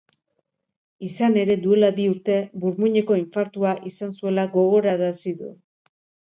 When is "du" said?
5.45-5.53